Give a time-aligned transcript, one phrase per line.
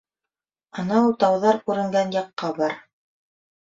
[0.85, 2.79] Анау тауҙар күренгән яҡҡа бар.